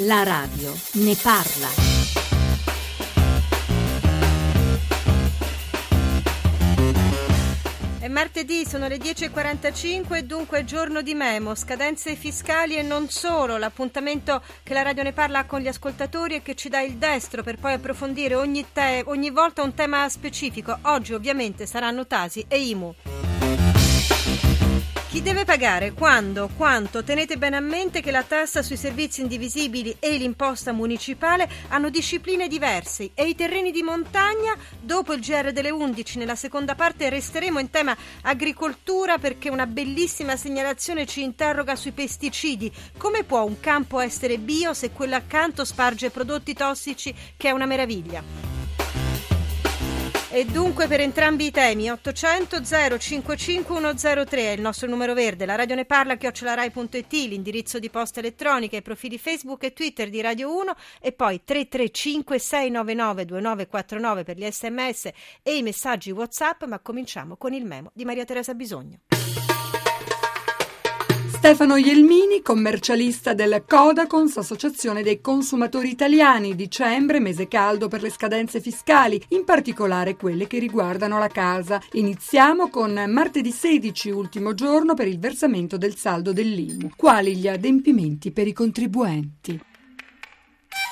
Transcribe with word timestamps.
La 0.00 0.22
radio 0.24 0.74
ne 0.94 1.14
parla. 1.14 1.68
È 7.98 8.08
martedì, 8.08 8.66
sono 8.66 8.88
le 8.88 8.98
10.45 8.98 10.16
e 10.16 10.24
dunque 10.24 10.64
giorno 10.64 11.00
di 11.00 11.14
memo, 11.14 11.54
scadenze 11.54 12.14
fiscali 12.14 12.76
e 12.76 12.82
non 12.82 13.08
solo. 13.08 13.56
L'appuntamento 13.56 14.42
che 14.62 14.74
la 14.74 14.82
radio 14.82 15.02
ne 15.02 15.14
parla 15.14 15.46
con 15.46 15.60
gli 15.60 15.68
ascoltatori 15.68 16.34
e 16.34 16.42
che 16.42 16.54
ci 16.54 16.68
dà 16.68 16.82
il 16.82 16.96
destro 16.96 17.42
per 17.42 17.56
poi 17.56 17.72
approfondire 17.72 18.34
ogni, 18.34 18.66
te- 18.70 19.02
ogni 19.06 19.30
volta 19.30 19.62
un 19.62 19.72
tema 19.72 20.06
specifico. 20.10 20.78
Oggi 20.82 21.14
ovviamente 21.14 21.64
saranno 21.64 22.06
Tasi 22.06 22.44
e 22.46 22.60
Imu. 22.60 22.94
Chi 25.16 25.22
deve 25.22 25.46
pagare? 25.46 25.94
Quando? 25.94 26.50
Quanto? 26.54 27.02
Tenete 27.02 27.38
bene 27.38 27.56
a 27.56 27.60
mente 27.60 28.02
che 28.02 28.10
la 28.10 28.22
tassa 28.22 28.60
sui 28.60 28.76
servizi 28.76 29.22
indivisibili 29.22 29.96
e 29.98 30.14
l'imposta 30.18 30.72
municipale 30.72 31.48
hanno 31.68 31.88
discipline 31.88 32.48
diverse 32.48 33.12
e 33.14 33.26
i 33.26 33.34
terreni 33.34 33.70
di 33.70 33.82
montagna, 33.82 34.54
dopo 34.78 35.14
il 35.14 35.20
GR 35.20 35.52
delle 35.52 35.70
11, 35.70 36.18
nella 36.18 36.34
seconda 36.34 36.74
parte 36.74 37.08
resteremo 37.08 37.58
in 37.58 37.70
tema 37.70 37.96
agricoltura 38.24 39.16
perché 39.16 39.48
una 39.48 39.64
bellissima 39.64 40.36
segnalazione 40.36 41.06
ci 41.06 41.22
interroga 41.22 41.76
sui 41.76 41.92
pesticidi. 41.92 42.70
Come 42.98 43.24
può 43.24 43.42
un 43.42 43.58
campo 43.58 44.00
essere 44.00 44.36
bio 44.36 44.74
se 44.74 44.90
quello 44.90 45.16
accanto 45.16 45.64
sparge 45.64 46.10
prodotti 46.10 46.52
tossici 46.52 47.14
che 47.38 47.48
è 47.48 47.52
una 47.52 47.64
meraviglia? 47.64 48.55
E 50.36 50.44
dunque 50.44 50.86
per 50.86 51.00
entrambi 51.00 51.46
i 51.46 51.50
temi 51.50 51.90
800 51.90 52.60
055103 52.98 54.40
è 54.42 54.50
il 54.50 54.60
nostro 54.60 54.86
numero 54.86 55.14
verde, 55.14 55.46
la 55.46 55.54
radio 55.54 55.74
ne 55.74 55.86
parla 55.86 56.18
chiocciolarai.it, 56.18 57.10
l'indirizzo 57.10 57.78
di 57.78 57.88
posta 57.88 58.20
elettronica, 58.20 58.76
i 58.76 58.82
profili 58.82 59.16
Facebook 59.16 59.64
e 59.64 59.72
Twitter 59.72 60.10
di 60.10 60.20
Radio 60.20 60.54
1 60.54 60.74
e 61.00 61.12
poi 61.12 61.40
335 61.42 62.38
699 62.38 63.24
2949 63.24 64.24
per 64.24 64.36
gli 64.36 64.46
sms 64.46 65.10
e 65.42 65.56
i 65.56 65.62
messaggi 65.62 66.10
Whatsapp, 66.10 66.64
ma 66.64 66.80
cominciamo 66.80 67.36
con 67.36 67.54
il 67.54 67.64
memo 67.64 67.90
di 67.94 68.04
Maria 68.04 68.26
Teresa 68.26 68.52
Bisogno. 68.52 69.15
Stefano 71.46 71.76
Ielmini, 71.76 72.42
commercialista 72.42 73.32
del 73.32 73.62
Codacons, 73.68 74.36
Associazione 74.36 75.04
dei 75.04 75.20
Consumatori 75.20 75.90
Italiani, 75.90 76.56
dicembre, 76.56 77.20
mese 77.20 77.46
caldo 77.46 77.86
per 77.86 78.02
le 78.02 78.10
scadenze 78.10 78.60
fiscali, 78.60 79.22
in 79.28 79.44
particolare 79.44 80.16
quelle 80.16 80.48
che 80.48 80.58
riguardano 80.58 81.20
la 81.20 81.28
casa. 81.28 81.80
Iniziamo 81.92 82.68
con 82.68 83.00
martedì 83.06 83.52
16, 83.52 84.10
ultimo 84.10 84.54
giorno 84.54 84.94
per 84.94 85.06
il 85.06 85.20
versamento 85.20 85.78
del 85.78 85.94
saldo 85.94 86.32
dell'IMU. 86.32 86.90
Quali 86.96 87.36
gli 87.36 87.46
adempimenti 87.46 88.32
per 88.32 88.48
i 88.48 88.52
contribuenti? 88.52 89.60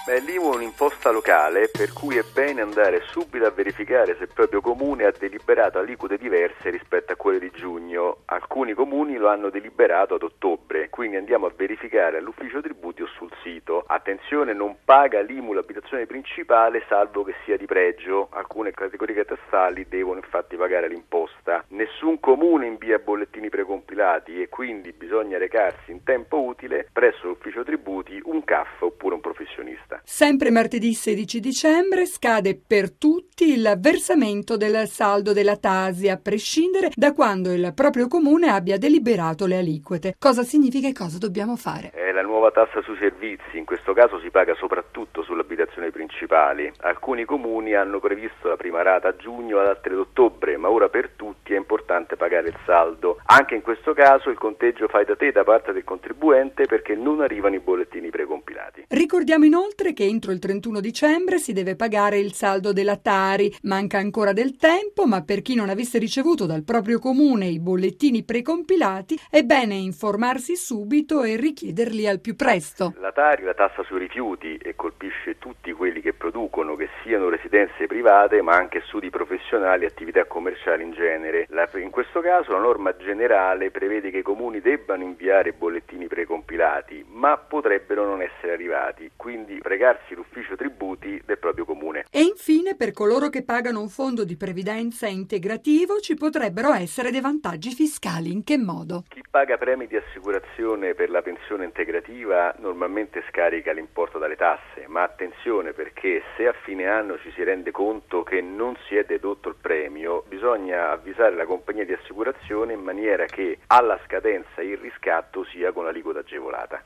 Beh, 0.07 0.21
l'IMU 0.21 0.53
è 0.53 0.57
un'imposta 0.57 1.11
locale 1.11 1.71
per 1.73 1.95
cui 1.95 2.19
è 2.19 2.23
bene 2.35 2.61
andare 2.61 3.01
subito 3.07 3.47
a 3.47 3.51
verificare 3.51 4.15
se 4.19 4.25
il 4.25 4.31
proprio 4.35 4.61
comune 4.61 5.07
ha 5.07 5.13
deliberato 5.19 5.79
aliquote 5.79 6.19
diverse 6.19 6.69
rispetto 6.69 7.15
a 7.15 7.17
quelle 7.17 7.39
di 7.39 7.51
giugno. 7.55 8.19
Alcuni 8.27 8.75
comuni 8.75 9.17
lo 9.17 9.29
hanno 9.29 9.49
deliberato 9.49 10.17
ad 10.17 10.23
ottobre, 10.23 10.91
quindi 10.91 11.17
andiamo 11.17 11.47
a 11.47 11.53
verificare 11.57 12.19
all'ufficio 12.19 12.61
tributi 12.61 13.01
o 13.01 13.07
sul 13.07 13.33
sito. 13.43 13.83
Attenzione, 13.87 14.53
non 14.53 14.77
paga 14.85 15.23
l'IMU 15.23 15.55
l'abitazione 15.55 16.05
principale 16.05 16.85
salvo 16.87 17.25
che 17.25 17.35
sia 17.47 17.57
di 17.57 17.65
pregio. 17.65 18.29
Alcune 18.33 18.73
categorie 18.73 19.15
catastali 19.15 19.89
devono 19.89 20.19
infatti 20.19 20.57
pagare 20.57 20.87
l'imposta. 20.87 21.65
Nessun 21.69 22.21
comune 22.21 22.67
invia 22.67 22.99
bollettini 22.99 23.49
precompilati 23.49 24.43
e 24.43 24.51
quindi 24.51 24.93
bisogna 24.93 25.39
recarsi 25.39 25.93
in 25.93 26.03
tempo 26.03 26.43
utile 26.43 26.91
presso 26.93 27.27
l'ufficio 27.27 27.65
tributi, 27.65 28.21
un 28.25 28.45
CAF 28.45 28.83
oppure 28.83 29.15
un 29.15 29.23
professionista. 29.23 29.94
Sempre 30.03 30.51
martedì 30.51 30.93
16 30.95 31.41
dicembre 31.41 32.07
scade 32.07 32.59
per 32.67 32.91
tutti 32.93 33.53
il 33.53 33.77
versamento 33.79 34.57
del 34.57 34.87
saldo 34.89 35.33
della 35.33 35.57
Tasi, 35.57 36.09
a 36.09 36.17
prescindere 36.17 36.91
da 36.95 37.13
quando 37.13 37.53
il 37.53 37.73
proprio 37.75 38.09
comune 38.09 38.49
abbia 38.49 38.79
deliberato 38.79 39.47
le 39.47 39.59
aliquote. 39.59 40.15
Cosa 40.19 40.43
significa 40.43 40.89
e 40.89 40.93
cosa 40.93 41.19
dobbiamo 41.19 41.57
fare? 41.57 41.91
È 41.91 42.13
la 42.13 42.23
nuova 42.23 42.51
tassa 42.51 42.83
sui 42.83 42.97
servizi, 42.99 43.59
in 43.59 43.65
questo 43.65 43.93
caso 43.93 44.19
si 44.21 44.31
paga 44.31 44.55
soprattutto 44.55 45.23
sulle 45.23 45.43
abitazioni 45.43 45.91
principali. 45.91 46.73
Alcuni 46.79 47.25
comuni 47.25 47.75
hanno 47.75 48.01
previsto 48.01 48.49
la 48.49 48.57
prima 48.57 48.83
rata 48.83 49.09
a 49.09 49.17
giugno, 49.17 49.59
ad 49.59 49.67
altri 49.67 49.93
ad 49.93 49.99
ottobre, 50.01 50.57
ma 50.57 50.71
ora 50.71 50.89
per 50.89 51.11
tutti 51.17 51.53
è 51.53 51.57
importante 51.57 52.17
pagare 52.17 52.49
il 52.49 52.57
saldo. 52.65 53.19
Anche 53.27 53.55
in 53.55 53.63
questo 53.63 53.93
caso 53.95 54.31
il 54.31 54.39
conteggio 54.39 54.89
fai 54.89 55.05
da 55.05 55.17
te 55.17 55.33
da 55.33 55.45
parte 55.45 55.73
del 55.73 55.85
contribuente 55.85 56.67
perché 56.67 56.95
non 56.95 57.21
arrivano 57.21 57.55
i 57.55 57.61
bollettini 57.61 58.11
precompilati. 58.11 58.87
Ricordiamo 58.89 59.45
inoltre 59.45 59.84
che 59.93 60.05
entro 60.05 60.33
il 60.33 60.39
31 60.39 60.81
dicembre 60.81 61.39
si 61.39 61.53
deve 61.53 61.77
pagare 61.77 62.19
il 62.19 62.33
saldo 62.33 62.73
della 62.73 62.97
Tari. 62.97 63.55
Manca 63.63 63.99
ancora 63.99 64.33
del 64.33 64.57
tempo, 64.57 65.07
ma 65.07 65.23
per 65.23 65.43
chi 65.43 65.55
non 65.55 65.69
avesse 65.69 65.99
ricevuto 65.99 66.47
dal 66.47 66.65
proprio 66.65 66.99
comune 66.99 67.47
i 67.47 67.61
bollettini 67.61 68.25
precompilati, 68.25 69.19
è 69.31 69.43
bene 69.43 69.75
informarsi 69.75 70.57
subito 70.57 71.23
e 71.23 71.37
richiederli 71.37 72.07
al 72.07 72.21
più 72.21 72.35
presto. 72.37 72.95
La 72.99 73.13
Tari, 73.13 73.43
la 73.43 73.55
tassa 73.55 73.83
sui 73.85 73.99
rifiuti, 73.99 74.57
e 74.57 74.75
colpisce 74.75 75.39
tutti 75.39 75.73
quelli 75.73 76.01
che 76.01 76.13
producono, 76.15 76.75
che 76.77 76.89
siano 77.03 77.29
residenze 77.29 77.87
private, 77.87 78.41
ma 78.43 78.55
anche 78.55 78.83
studi 78.87 79.11
professionali 79.11 79.85
e 79.85 79.89
attività 79.89 80.25
commerciali 80.25 80.83
in 80.83 80.93
genere. 80.93 81.49
In 81.75 81.91
questo 81.91 82.21
caso 82.21 82.53
la 82.53 82.59
norma 82.59 82.97
generale 82.97 83.71
prevede 83.71 84.11
che 84.11 84.19
i 84.19 84.23
comuni 84.23 84.61
debbano 84.61 85.03
inviare 85.03 85.53
bollettini 85.53 86.07
precompilati, 86.07 87.05
ma 87.09 87.37
potrebbero 87.37 88.05
non 88.05 88.23
essere 88.23 88.53
arrivati. 88.53 89.11
Quindi 89.17 89.59
recarsi 89.75 90.15
l'ufficio 90.15 90.57
tributi 90.57 91.21
del 91.25 91.39
proprio 91.39 91.65
comune. 91.65 92.05
E 92.11 92.23
infine, 92.23 92.77
per 92.77 92.93
coloro 92.93 93.29
che 93.29 93.43
pagano 93.43 93.81
un 93.81 93.89
fondo 93.89 94.25
di 94.25 94.37
previdenza 94.37 95.07
integrativo, 95.07 96.01
ci 96.01 96.15
potrebbero 96.15 96.73
essere 96.73 97.11
dei 97.11 97.21
vantaggi 97.21 97.71
fiscali. 97.71 98.33
In 98.33 98.45
che 98.45 98.57
modo? 98.57 99.05
Chi 99.09 99.23
paga 99.29 99.57
premi 99.59 99.87
di 99.87 99.97
assicurazione 99.97 100.95
per 100.95 101.11
la 101.11 101.23
pensione 101.23 101.65
integrativa 101.65 102.55
normalmente 102.59 103.23
scarica 103.29 103.73
l'importo 103.73 104.19
dalle 104.19 104.37
tasse, 104.37 104.87
ma 104.87 105.03
attenzione 105.03 105.73
perché 105.73 106.23
se 106.37 106.47
a 106.47 106.55
fine 106.65 106.87
anno 106.87 107.19
ci 107.19 107.31
si 107.33 107.43
rende 107.43 107.71
conto 107.71 108.23
che 108.23 108.41
non 108.41 108.77
si 108.87 108.97
è 108.97 109.05
dedotto 109.05 109.49
il 109.49 109.57
premio, 109.61 110.25
bisogna 110.29 110.91
avvisare 110.91 111.35
la 111.35 111.47
compagnia 111.47 111.85
di 111.85 111.93
assicurazione 111.93 112.73
in 112.73 112.81
maniera 112.81 113.25
che 113.25 113.59
alla 113.67 113.99
scadenza 114.05 114.63
il 114.63 114.79
riscatto 114.79 115.45
sia 115.45 115.73
con 115.73 115.87
aliquota 115.87 116.21
agevolata. 116.21 116.83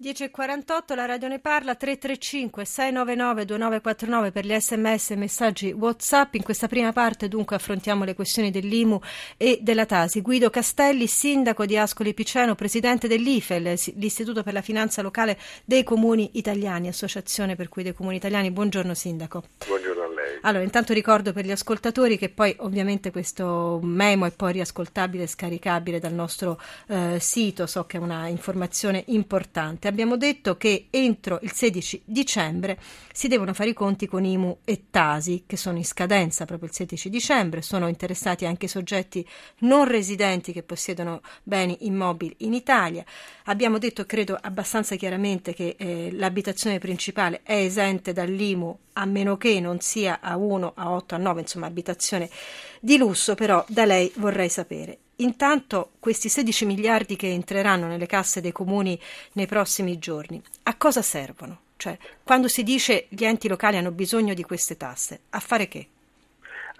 10.48, 0.00 0.94
la 0.94 1.06
radio 1.06 1.26
ne 1.26 1.40
parla, 1.40 1.74
335 1.74 2.64
699 2.64 3.44
2949 3.44 4.30
per 4.30 4.46
gli 4.46 4.54
sms 4.56 5.10
e 5.10 5.16
messaggi 5.16 5.72
Whatsapp. 5.72 6.34
In 6.34 6.44
questa 6.44 6.68
prima 6.68 6.92
parte 6.92 7.26
dunque 7.26 7.56
affrontiamo 7.56 8.04
le 8.04 8.14
questioni 8.14 8.52
dell'IMU 8.52 9.00
e 9.36 9.58
della 9.60 9.86
Tasi. 9.86 10.20
Guido 10.20 10.50
Castelli, 10.50 11.08
sindaco 11.08 11.66
di 11.66 11.76
Ascoli 11.76 12.14
Piceno, 12.14 12.54
presidente 12.54 13.08
dell'IFEL, 13.08 13.74
l'Istituto 13.96 14.44
per 14.44 14.52
la 14.52 14.62
Finanza 14.62 15.02
Locale 15.02 15.36
dei 15.64 15.82
Comuni 15.82 16.30
Italiani, 16.34 16.86
associazione 16.86 17.56
per 17.56 17.68
cui 17.68 17.82
dei 17.82 17.92
Comuni 17.92 18.14
Italiani. 18.14 18.52
Buongiorno 18.52 18.94
sindaco. 18.94 19.42
Buongiorno. 19.66 19.97
Allora, 20.42 20.64
intanto 20.64 20.92
ricordo 20.92 21.32
per 21.32 21.44
gli 21.44 21.50
ascoltatori 21.50 22.16
che 22.16 22.28
poi 22.28 22.54
ovviamente 22.60 23.10
questo 23.10 23.80
memo 23.82 24.26
è 24.26 24.30
poi 24.30 24.52
riascoltabile 24.52 25.24
e 25.24 25.26
scaricabile 25.26 25.98
dal 25.98 26.12
nostro 26.12 26.60
eh, 26.86 27.18
sito, 27.20 27.66
so 27.66 27.84
che 27.86 27.96
è 27.96 28.00
una 28.00 28.28
informazione 28.28 29.04
importante. 29.08 29.88
Abbiamo 29.88 30.16
detto 30.16 30.56
che 30.56 30.86
entro 30.90 31.38
il 31.42 31.52
16 31.52 32.02
dicembre 32.04 32.78
si 33.12 33.26
devono 33.28 33.52
fare 33.52 33.70
i 33.70 33.74
conti 33.74 34.06
con 34.06 34.24
IMU 34.24 34.58
e 34.64 34.84
Tasi, 34.90 35.42
che 35.46 35.56
sono 35.56 35.76
in 35.76 35.84
scadenza 35.84 36.44
proprio 36.44 36.68
il 36.68 36.74
16 36.74 37.10
dicembre, 37.10 37.62
sono 37.62 37.88
interessati 37.88 38.46
anche 38.46 38.68
soggetti 38.68 39.26
non 39.60 39.86
residenti 39.86 40.52
che 40.52 40.62
possiedono 40.62 41.20
beni 41.42 41.78
immobili 41.80 42.34
in 42.38 42.54
Italia. 42.54 43.04
Abbiamo 43.44 43.78
detto, 43.78 44.06
credo 44.06 44.38
abbastanza 44.40 44.94
chiaramente, 44.94 45.52
che 45.52 45.74
eh, 45.78 46.10
l'abitazione 46.12 46.78
principale 46.78 47.40
è 47.42 47.54
esente 47.54 48.12
dall'IMU 48.12 48.78
a 48.92 49.04
meno 49.04 49.36
che 49.36 49.60
non 49.60 49.80
sia 49.80 50.17
a 50.20 50.36
1, 50.36 50.72
a 50.74 50.90
8, 50.90 51.14
a 51.14 51.18
9, 51.18 51.40
insomma 51.40 51.66
abitazione 51.66 52.28
di 52.80 52.96
lusso, 52.96 53.34
però 53.34 53.64
da 53.68 53.84
lei 53.84 54.12
vorrei 54.16 54.48
sapere. 54.48 54.98
Intanto 55.16 55.92
questi 55.98 56.28
16 56.28 56.64
miliardi 56.64 57.16
che 57.16 57.28
entreranno 57.28 57.86
nelle 57.86 58.06
casse 58.06 58.40
dei 58.40 58.52
comuni 58.52 58.98
nei 59.32 59.46
prossimi 59.46 59.98
giorni, 59.98 60.40
a 60.64 60.76
cosa 60.76 61.02
servono? 61.02 61.60
Cioè, 61.76 61.96
quando 62.24 62.48
si 62.48 62.62
dice 62.62 63.06
gli 63.08 63.24
enti 63.24 63.48
locali 63.48 63.76
hanno 63.76 63.92
bisogno 63.92 64.34
di 64.34 64.42
queste 64.42 64.76
tasse, 64.76 65.20
a 65.30 65.40
fare 65.40 65.68
che? 65.68 65.88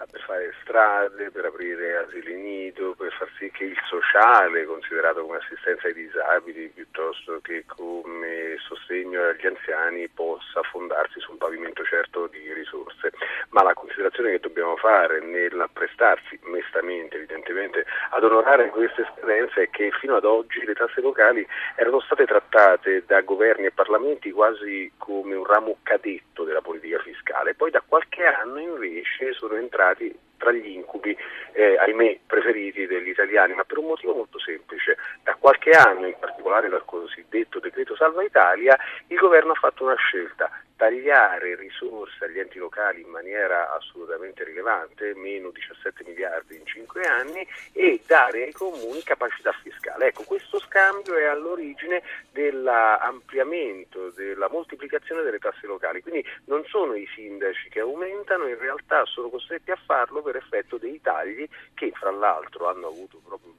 Per 0.05 0.21
fare 0.21 0.53
strade, 0.61 1.31
per 1.31 1.45
aprire 1.45 1.97
asili 1.97 2.35
nido, 2.35 2.93
per 2.97 3.11
far 3.13 3.29
sì 3.37 3.49
che 3.51 3.65
il 3.65 3.79
sociale, 3.87 4.65
considerato 4.65 5.25
come 5.25 5.37
assistenza 5.37 5.87
ai 5.87 5.93
disabili 5.93 6.69
piuttosto 6.69 7.39
che 7.41 7.65
come 7.67 8.55
sostegno 8.59 9.21
agli 9.23 9.45
anziani, 9.45 10.07
possa 10.07 10.61
fondarsi 10.63 11.19
su 11.19 11.31
un 11.31 11.37
pavimento 11.37 11.83
certo 11.83 12.27
di 12.27 12.53
risorse. 12.53 13.11
Ma 13.49 13.63
la 13.63 13.73
considerazione 13.73 14.31
che 14.31 14.39
dobbiamo 14.39 14.75
fare 14.77 15.19
nell'apprestarsi 15.21 16.39
mestamente 16.43 17.17
evidentemente 17.17 17.85
ad 18.11 18.23
onorare 18.23 18.69
queste 18.69 19.07
scadenze 19.15 19.63
è 19.63 19.69
che 19.69 19.91
fino 19.99 20.15
ad 20.15 20.25
oggi 20.25 20.63
le 20.63 20.73
tasse 20.73 21.01
locali 21.01 21.45
erano 21.75 21.99
state 22.01 22.25
trattate 22.25 23.03
da 23.05 23.21
governi 23.21 23.65
e 23.65 23.71
parlamenti 23.71 24.31
quasi 24.31 24.91
come 24.97 25.35
un 25.35 25.45
ramo 25.45 25.77
cadetto 25.83 26.43
della 26.43 26.61
politica 26.61 26.99
fiscale, 26.99 27.55
poi 27.55 27.71
da 27.71 27.83
qualche 27.85 28.23
anno 28.23 28.59
invece 28.59 29.33
sono 29.33 29.55
entrati 29.89 30.17
tra 30.37 30.51
gli 30.51 30.69
incubi, 30.69 31.15
eh, 31.51 31.77
ahimè, 31.77 32.19
preferiti 32.25 32.87
degli 32.87 33.09
italiani, 33.09 33.53
ma 33.53 33.63
per 33.65 33.77
un 33.77 33.87
motivo 33.87 34.15
molto 34.15 34.39
semplice. 34.39 34.97
Da 35.21 35.35
qualche 35.35 35.71
anno, 35.71 36.07
in 36.07 36.15
particolare 36.17 36.69
dal 36.69 36.85
cosiddetto 36.85 37.59
decreto 37.59 37.95
Salva 37.95 38.23
Italia, 38.23 38.77
il 39.07 39.17
governo 39.17 39.51
ha 39.51 39.55
fatto 39.55 39.83
una 39.83 39.95
scelta, 39.95 40.49
tagliare 40.79 41.57
risorse 41.57 42.23
agli 42.23 42.39
enti 42.39 42.57
locali 42.57 43.01
in 43.01 43.09
maniera 43.09 43.69
assolutamente 43.75 44.45
rilevante, 44.45 45.13
meno 45.13 45.49
17 45.51 46.05
miliardi 46.07 46.55
in 46.55 46.65
5 46.65 47.01
anni, 47.01 47.45
e 47.73 48.01
dare 48.07 48.45
ai 48.45 48.53
comuni 48.53 49.03
capacità 49.03 49.51
fiscale. 49.61 50.07
Ecco, 50.07 50.23
questo 50.23 50.57
scambio 50.61 51.17
è 51.17 51.25
all'origine 51.25 52.01
dell'ampliamento, 52.31 54.11
della 54.11 54.47
moltiplicazione 54.49 55.21
delle 55.21 55.39
tasse 55.39 55.67
locali, 55.67 56.01
quindi 56.01 56.25
non 56.45 56.63
sono 56.63 56.95
i 56.95 57.07
sindaci 57.13 57.67
che 57.67 57.81
aumentano, 57.81 58.47
in 58.47 58.57
realtà 58.57 59.03
sono 59.03 59.27
costretti 59.27 59.71
a 59.71 59.79
farlo 59.85 60.21
per 60.21 60.37
effetto 60.37 60.77
dei 60.77 61.01
tagli 61.01 61.45
che 61.73 61.91
fra 61.93 62.11
l'altro 62.11 62.69
hanno 62.69 62.87
avuto 62.87 63.19
proprio 63.21 63.49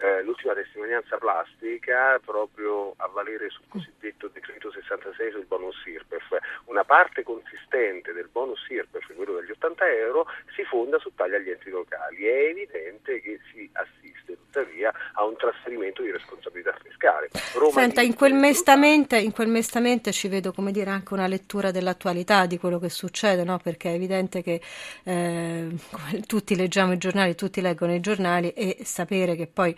eh, 0.00 0.22
l'ultima 0.22 0.54
testimonianza 0.54 1.18
plastica 1.18 2.18
proprio 2.24 2.94
a 2.96 3.06
valere 3.08 3.50
sul 3.50 3.64
cosiddetto 3.68 4.28
decreto 4.28 4.70
66 4.72 5.32
sul 5.32 5.44
bonus 5.44 5.76
IRPEF. 6.20 6.38
Una 6.66 6.84
parte 6.84 7.22
consistente 7.22 8.12
del 8.12 8.28
bonus 8.30 8.60
IRPEF, 8.68 9.14
quello 9.14 9.40
degli 9.40 9.50
80 9.50 9.88
euro, 9.88 10.26
si 10.54 10.62
fonda 10.64 10.98
su 10.98 11.12
tagli 11.14 11.34
agli 11.34 11.50
enti 11.50 11.70
locali. 11.70 12.24
È 12.24 12.44
evidente 12.50 13.20
che 13.20 13.40
si 13.52 13.68
assiste 13.72 14.36
tuttavia 14.50 14.92
a 15.14 15.24
un 15.24 15.36
trasferimento 15.36 16.02
di 16.02 16.10
responsabilità 16.10 16.76
fiscale. 16.82 17.30
Roma 17.54 17.72
Senta, 17.72 18.02
in 18.02 18.14
quel, 18.14 18.34
mestamente, 18.34 19.18
in 19.18 19.32
quel 19.32 19.48
mestamente 19.48 20.12
ci 20.12 20.28
vedo 20.28 20.52
come 20.52 20.72
dire 20.72 20.90
anche 20.90 21.14
una 21.14 21.26
lettura 21.26 21.70
dell'attualità 21.70 22.46
di 22.46 22.58
quello 22.58 22.78
che 22.78 22.90
succede, 22.90 23.44
no? 23.44 23.58
perché 23.58 23.90
è 23.90 23.94
evidente 23.94 24.42
che 24.42 24.60
eh, 25.04 25.68
tutti 26.26 26.56
leggiamo 26.56 26.92
i 26.92 26.98
giornali, 26.98 27.34
tutti 27.34 27.60
leggono 27.60 27.94
i 27.94 28.00
giornali 28.00 28.50
e 28.50 28.78
sapere 28.84 29.34
che 29.34 29.46
poi 29.46 29.74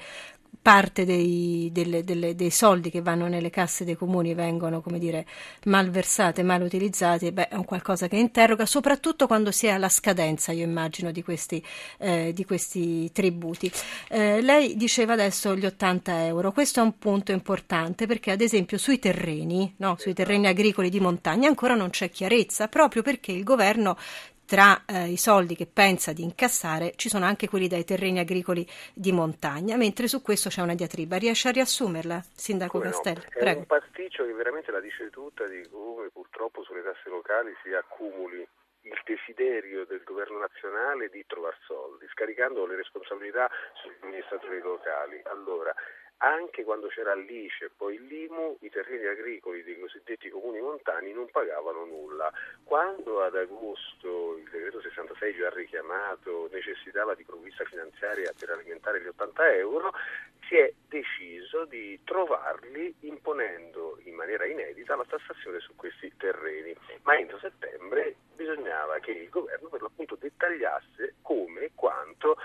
parte 0.61 1.05
dei, 1.05 1.71
delle, 1.73 2.05
delle, 2.05 2.35
dei, 2.35 2.51
soldi 2.51 2.91
che 2.91 3.01
vanno 3.01 3.27
nelle 3.27 3.51
casse 3.51 3.85
dei 3.85 3.97
comuni 3.97 4.35
vengono, 4.35 4.81
come 4.81 4.99
dire, 4.99 5.27
malversati, 5.65 6.43
mal 6.43 6.63
utilizzati, 6.63 7.33
beh, 7.33 7.49
è 7.49 7.55
un 7.55 7.65
qualcosa 7.65 8.07
che 8.07 8.17
interroga, 8.17 8.67
soprattutto 8.67 9.27
quando 9.27 9.51
si 9.51 9.67
è 9.67 9.71
alla 9.71 9.89
scadenza, 9.89 10.53
io 10.53 10.65
immagino, 10.65 11.11
di 11.11 11.23
questi, 11.23 11.65
eh, 11.99 12.33
di 12.33 12.45
questi 12.45 13.11
tributi. 13.13 13.71
Eh, 14.09 14.41
lei 14.41 14.77
diceva 14.77 15.15
adesso 15.15 15.57
gli 15.57 15.67
80 15.67 16.27
euro, 16.27 16.53
questo 16.53 16.81
è 16.81 16.83
un 16.83 16.99
punto 16.99 17.33
importante 17.33 18.07
perché, 18.07 18.31
ad 18.31 18.41
esempio, 18.41 18.79
sui 18.79 18.99
terreni, 18.99 19.75
no, 19.79 19.97
sui 19.99 20.15
terreni 20.15 20.47
agricoli 20.47 20.91
di 20.91 21.01
montagna 21.01 21.49
ancora 21.49 21.75
non 21.75 21.91
c'è 21.91 22.11
chiarezza, 22.11 22.69
proprio 22.69 23.03
perché 23.03 23.33
il 23.33 23.43
governo 23.43 23.97
tra 24.53 24.85
eh, 24.85 25.09
i 25.09 25.17
soldi 25.17 25.57
che 25.57 25.65
pensa 25.65 26.13
di 26.13 26.23
incassare 26.23 26.93
ci 26.97 27.09
sono 27.09 27.25
anche 27.25 27.49
quelli 27.49 27.69
dai 27.69 27.85
terreni 27.85 28.19
agricoli 28.19 28.69
di 28.93 29.11
montagna, 29.11 29.79
mentre 29.79 30.09
su 30.09 30.21
questo 30.21 30.51
c'è 30.51 30.61
una 30.61 30.75
diatriba. 30.75 31.17
Riesce 31.17 31.49
a 31.49 31.53
riassumerla, 31.53 32.21
Sindaco 32.37 32.73
come 32.77 32.91
Castelli? 32.91 33.25
No? 33.41 33.47
È 33.49 33.55
un 33.55 33.65
pasticcio 33.65 34.27
che 34.27 34.33
veramente 34.35 34.71
la 34.71 34.81
dice 34.81 35.09
tutta 35.09 35.47
di 35.47 35.67
come 35.71 36.11
purtroppo 36.13 36.63
sulle 36.65 36.83
tasse 36.83 37.09
locali 37.09 37.57
si 37.63 37.73
accumuli 37.73 38.47
il 38.83 39.01
desiderio 39.07 39.87
del 39.87 40.03
governo 40.05 40.41
nazionale 40.41 41.09
di 41.09 41.25
trovare 41.27 41.57
soldi, 41.65 42.05
scaricando 42.13 42.67
le 42.67 42.77
responsabilità 42.77 43.49
sugli 43.81 43.97
amministratori 44.03 44.61
locali. 44.61 45.19
Allora, 45.33 45.73
anche 46.23 46.63
quando 46.63 46.87
c'era 46.87 47.15
l'ICE 47.15 47.65
e 47.65 47.71
poi 47.77 47.99
l'IMU, 48.07 48.57
i 48.61 48.71
terreni 48.71 49.07
agricoli 49.07 49.65
dei 49.65 49.79
cosiddetti 49.79 50.31
comuni 50.31 50.61
montani 50.61 51.13
non 51.13 51.29
pagavano 51.31 51.85
nulla. 51.85 52.33
Quando 52.63 53.23
ad 53.23 53.35
agosto 53.35 54.37
il 54.37 54.49
decreto 54.49 54.81
66 54.81 55.35
già 55.35 55.51
richiamato 55.51 56.49
necessitava 56.53 57.15
di 57.15 57.25
provvista 57.25 57.65
finanziaria 57.65 58.33
per 58.39 58.51
alimentare 58.51 59.03
gli 59.03 59.09
80 59.09 59.55
euro, 59.55 59.93
si 60.49 60.57
è 60.57 60.73
deciso 60.89 61.65
di 61.65 61.99
trovarli 62.05 62.95
imponendo 63.01 63.99
in 64.05 64.15
maniera 64.15 64.47
inedita 64.47 64.95
la 64.95 65.07
tassazione 65.09 65.59
su 65.59 65.75
questi 65.75 66.13
terreni. 66.17 66.73
Ma 67.03 67.19
entro 67.19 67.39
settembre 67.39 68.15
bisognava 68.37 68.99
che 69.01 69.11
il 69.11 69.29
governo 69.29 69.69
per 69.69 69.83
l'appunto 69.83 70.17
dettagliasse 70.17 71.15
come 71.23 71.63
e 71.63 71.71
quanto 71.75 72.37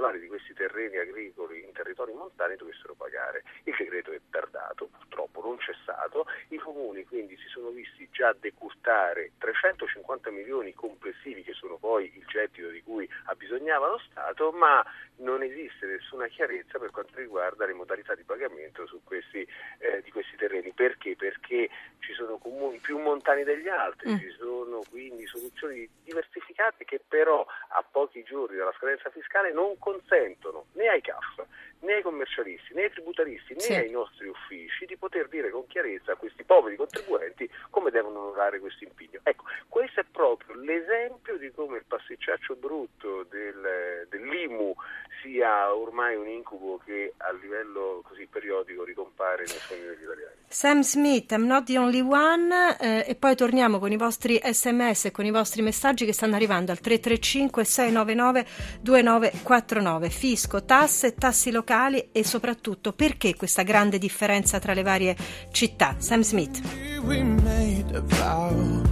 titolari 0.00 0.18
di 0.18 0.28
questi 0.28 0.54
terreni 0.54 0.96
agricoli 0.96 1.62
in 1.62 1.72
territori 1.72 2.14
montani 2.14 2.56
dovessero 2.56 2.94
pagare. 2.94 3.44
Il 3.64 3.74
decreto 3.76 4.12
è 4.12 4.20
tardato, 4.30 4.86
purtroppo 4.86 5.42
non 5.42 5.58
c'è 5.58 5.74
stato, 5.82 6.24
i 6.48 6.56
comuni 6.56 7.04
quindi 7.04 7.36
si 7.36 7.48
sono 7.48 7.68
visti 7.68 8.08
già 8.10 8.34
decurtare 8.38 9.32
350 9.36 10.30
milioni 10.30 10.72
complessivi 10.72 11.42
che 11.42 11.52
sono 11.52 11.76
poi 11.76 12.10
il 12.16 12.24
gettito 12.26 12.68
di 12.68 12.82
cui 12.82 13.06
abbisognava 13.26 13.88
lo 13.88 13.98
Stato, 14.10 14.50
ma 14.52 14.82
non 15.20 15.42
esiste 15.42 15.86
nessuna 15.86 16.26
chiarezza 16.26 16.78
per 16.78 16.90
quanto 16.90 17.12
riguarda 17.16 17.66
le 17.66 17.72
modalità 17.72 18.14
di 18.14 18.24
pagamento 18.24 18.88
questi, 19.04 19.46
eh, 19.78 20.02
di 20.02 20.10
questi 20.10 20.36
terreni. 20.36 20.72
Perché? 20.72 21.16
Perché 21.16 21.68
ci 22.00 22.12
sono 22.12 22.38
comuni 22.38 22.78
più 22.78 22.98
montani 22.98 23.44
degli 23.44 23.68
altri, 23.68 24.12
mm. 24.12 24.18
ci 24.18 24.30
sono 24.38 24.82
quindi 24.88 25.26
soluzioni 25.26 25.88
diversificate 26.04 26.84
che 26.84 27.00
però 27.06 27.44
a 27.68 27.84
pochi 27.88 28.22
giorni 28.22 28.56
dalla 28.56 28.74
scadenza 28.76 29.10
fiscale 29.10 29.52
non 29.52 29.78
consentono 29.78 30.66
né 30.72 30.88
ai 30.88 31.00
CAF 31.00 31.46
né 31.80 31.94
ai 31.94 32.02
commercialisti 32.02 32.74
né 32.74 32.84
ai 32.84 32.90
tributaristi 32.90 33.54
né 33.54 33.60
sì. 33.60 33.74
ai 33.74 33.90
nostri 33.90 34.28
uffici 34.28 34.84
di 34.86 34.96
poter 34.96 35.28
dire 35.28 35.50
con 35.50 35.66
chiarezza 35.66 36.12
a 36.12 36.16
questi 36.16 36.44
poveri 36.44 36.76
contribuenti 36.76 37.50
come 37.70 37.90
devono 37.90 38.18
onorare 38.18 38.58
questo 38.58 38.84
impegno. 38.84 39.20
Ecco, 39.22 39.44
questo 39.68 40.00
è 40.00 40.04
proprio 40.10 40.56
l'esempio 40.60 41.36
di 41.38 41.50
come 41.52 41.78
il 41.78 41.84
pasticciaccio 41.86 42.56
brutto 42.56 43.24
del, 43.24 44.06
dell'IMU 44.08 44.74
sia 45.22 45.74
ormai 45.74 46.16
un 46.16 46.28
incubo 46.28 46.80
che 46.84 47.14
a 47.16 47.32
livello 47.40 48.02
così 48.06 48.26
periodico 48.26 48.84
ricompare 48.84 49.44
nei 49.46 49.58
sogni 49.58 49.82
degli 49.82 50.02
italiani. 50.02 50.38
Sam 50.48 50.80
Smith, 50.82 51.30
I'm 51.32 51.46
not 51.46 51.64
the 51.64 51.78
only 51.78 52.00
one, 52.00 52.76
eh, 52.80 53.04
e 53.06 53.14
poi 53.14 53.36
torniamo 53.36 53.78
con 53.78 53.92
i 53.92 53.96
vostri 53.96 54.40
sms 54.42 55.06
e 55.06 55.10
con 55.10 55.24
i 55.24 55.30
vostri 55.30 55.62
messaggi 55.62 56.04
che 56.04 56.12
stanno 56.12 56.34
arrivando 56.34 56.72
al 56.72 56.80
335 56.80 57.64
699 57.64 58.46
2949. 58.80 60.10
Fisco, 60.10 60.64
tasse, 60.64 61.14
tassi 61.14 61.50
locali 61.50 62.08
e 62.12 62.24
soprattutto 62.24 62.92
perché 62.92 63.36
questa 63.36 63.62
grande 63.62 63.98
differenza 63.98 64.58
tra 64.58 64.72
le 64.72 64.82
varie 64.82 65.16
città. 65.52 65.96
Sam 65.98 66.22
Smith. 66.22 66.60
We 67.04 67.22
made 67.22 67.94
a 67.94 68.00
vow 68.00 68.82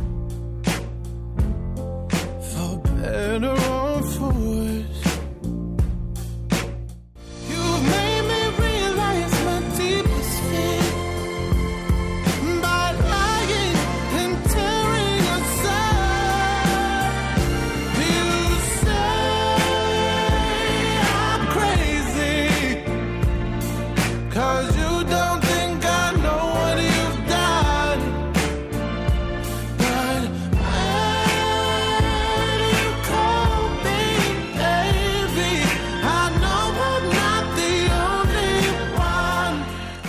for 2.40 2.78
better 3.00 3.50
or 3.50 4.02
for 4.02 4.57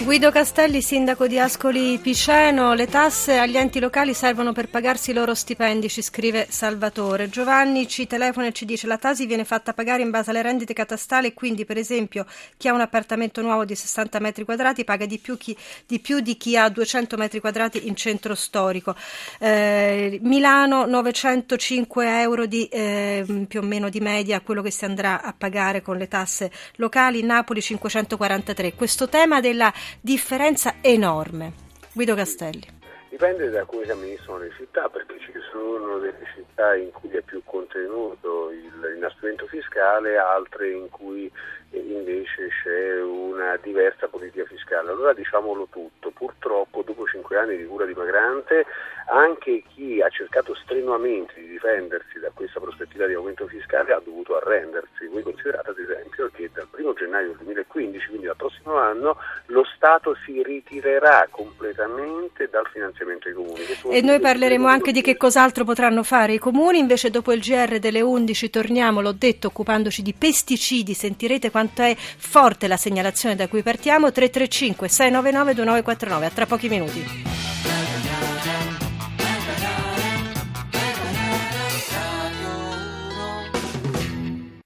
Guido 0.09 0.31
Castelli, 0.31 0.81
sindaco 0.81 1.27
di 1.27 1.37
Ascoli 1.37 1.99
Piceno, 1.99 2.73
le 2.73 2.87
tasse 2.87 3.37
agli 3.37 3.57
enti 3.57 3.79
locali 3.79 4.15
servono 4.15 4.53
per 4.53 4.67
pagarsi 4.67 5.11
i 5.11 5.13
loro 5.13 5.35
stipendi, 5.35 5.87
ci 5.87 6.01
scrive 6.01 6.47
Salvatore. 6.49 7.29
Giovanni 7.29 7.87
ci 7.87 8.07
telefona 8.07 8.47
e 8.47 8.51
ci 8.51 8.65
dice 8.65 8.87
la 8.87 8.97
tasi 8.97 9.27
viene 9.27 9.45
fatta 9.45 9.71
pagare 9.71 10.01
in 10.01 10.09
base 10.09 10.31
alle 10.31 10.41
rendite 10.41 10.73
catastali 10.73 11.35
quindi 11.35 11.63
per 11.63 11.77
esempio 11.77 12.25
chi 12.57 12.67
ha 12.67 12.73
un 12.73 12.81
appartamento 12.81 13.43
nuovo 13.43 13.65
di 13.65 13.75
60 13.75 14.17
metri 14.17 14.45
quadrati 14.45 14.83
paga 14.83 15.05
di 15.05 15.19
più, 15.19 15.37
chi, 15.37 15.55
di, 15.85 15.99
più 15.99 16.21
di 16.21 16.37
chi 16.37 16.57
ha 16.57 16.67
200 16.69 17.15
metri 17.15 17.39
quadrati 17.39 17.87
in 17.87 17.95
centro 17.95 18.33
storico. 18.33 18.95
Eh, 19.37 20.17
Milano 20.23 20.87
905 20.87 22.19
euro 22.19 22.47
di, 22.47 22.65
eh, 22.65 23.45
più 23.47 23.59
o 23.59 23.63
meno 23.63 23.89
di 23.89 23.99
media 23.99 24.41
quello 24.41 24.63
che 24.63 24.71
si 24.71 24.85
andrà 24.85 25.21
a 25.21 25.35
pagare 25.37 25.83
con 25.83 25.97
le 25.97 26.07
tasse 26.07 26.51
locali, 26.77 27.21
Napoli 27.21 27.61
543. 27.61 28.73
Questo 28.73 29.07
tema 29.07 29.39
della 29.39 29.71
differenza 30.01 30.75
enorme. 30.81 31.53
Guido 31.93 32.15
Castelli. 32.15 32.77
Dipende 33.09 33.49
da 33.49 33.65
come 33.65 33.85
si 33.85 33.91
amministrano 33.91 34.39
le 34.39 34.51
città, 34.55 34.87
perché 34.87 35.17
ci 35.19 35.33
sono 35.51 35.97
delle 35.97 36.25
città 36.35 36.75
in 36.75 36.91
cui 36.91 37.09
è 37.09 37.21
più 37.21 37.41
contenuto 37.43 38.49
l'inasprimento 38.49 39.47
fiscale, 39.47 40.17
altre 40.17 40.71
in 40.71 40.89
cui 40.89 41.29
invece 41.71 42.49
c'è 42.63 43.01
una 43.01 43.57
diversa 43.57 44.07
politica 44.07 44.45
fiscale. 44.45 44.91
Allora 44.91 45.13
diciamolo 45.13 45.67
tutto, 45.71 46.11
purtroppo 46.11 46.83
dopo 46.83 47.05
cinque 47.07 47.37
anni 47.37 47.57
di 47.57 47.65
cura 47.65 47.85
dimagrante 47.85 48.65
anche 49.09 49.63
chi 49.73 50.01
ha 50.01 50.09
cercato 50.09 50.53
strenuamente 50.55 51.33
di 51.35 51.47
difendersi 51.47 52.19
da 52.19 52.29
questa 52.33 52.59
prospettiva 52.59 53.07
di 53.07 53.13
aumento 53.13 53.47
fiscale 53.47 53.93
ha 53.93 54.01
dovuto 54.03 54.37
arrendersi. 54.37 55.07
Voi 55.07 55.23
considerate 55.23 55.71
ad 55.71 55.79
esempio 55.79 56.29
che 56.31 56.49
dal 56.53 56.67
1 56.71 56.93
gennaio 56.93 57.33
2015, 57.33 58.07
quindi 58.07 58.27
dal 58.27 58.35
prossimo 58.35 58.48
anno, 58.79 59.17
lo 59.47 59.63
Stato 59.75 60.15
si 60.25 60.41
ritirerà 60.43 61.27
completamente 61.29 62.47
dal 62.49 62.67
finanziamento 62.71 63.27
ai 63.27 63.33
comuni. 63.33 63.59
E 63.91 64.01
noi 64.01 64.19
parleremo 64.19 64.67
anche 64.67 64.91
di 64.91 65.01
che 65.01 65.17
cos'altro 65.17 65.63
potranno 65.63 66.03
fare 66.03 66.33
i 66.33 66.37
comuni, 66.39 66.79
invece 66.79 67.09
dopo 67.09 67.31
il 67.33 67.41
GR 67.41 67.79
delle 67.79 68.01
11 68.01 68.49
torniamo, 68.49 69.01
l'ho 69.01 69.11
detto, 69.11 69.47
occupandoci 69.47 70.01
di 70.01 70.13
pesticidi, 70.13 70.93
sentirete 70.93 71.51
quanto 71.51 71.81
è 71.81 71.95
forte 71.95 72.67
la 72.67 72.77
segnalazione 72.77 73.35
da 73.35 73.47
cui 73.47 73.61
partiamo, 73.61 74.11
335 74.11 74.87
699 74.87 75.53
2949, 75.53 76.25
a 76.25 76.29
tra 76.29 76.45
pochi 76.45 76.69
minuti. 76.69 77.48